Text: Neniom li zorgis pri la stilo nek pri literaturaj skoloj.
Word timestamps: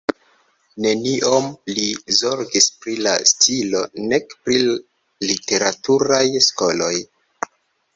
Neniom 0.85 1.51
li 1.79 1.85
zorgis 2.21 2.69
pri 2.79 2.97
la 3.09 3.15
stilo 3.35 3.85
nek 4.09 4.37
pri 4.43 4.61
literaturaj 5.31 6.25
skoloj. 6.53 6.95